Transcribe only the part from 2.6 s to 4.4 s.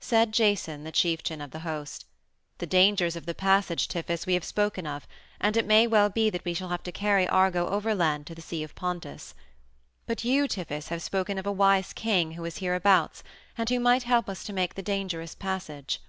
dangers of the passage, Tiphys, we